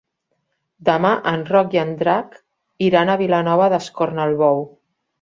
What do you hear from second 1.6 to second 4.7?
i en Drac iran a Vilanova d'Escornalbou.